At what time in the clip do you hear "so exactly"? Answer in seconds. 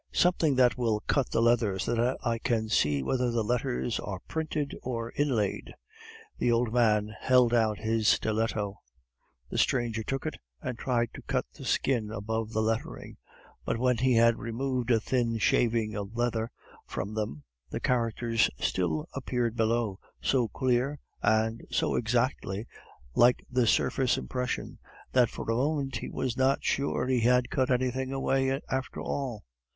21.69-22.65